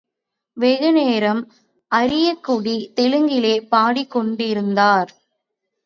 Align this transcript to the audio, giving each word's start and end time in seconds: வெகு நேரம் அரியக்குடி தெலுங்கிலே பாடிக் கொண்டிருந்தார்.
வெகு 0.57 0.91
நேரம் 0.91 1.41
அரியக்குடி 1.91 2.75
தெலுங்கிலே 2.95 3.55
பாடிக் 3.67 4.11
கொண்டிருந்தார். 4.11 5.11